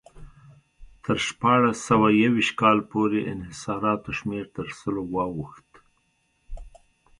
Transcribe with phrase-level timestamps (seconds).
[1.03, 5.69] تر شپاړس سوه یو ویشت کال پورې انحصاراتو شمېر تر سلو واوښت.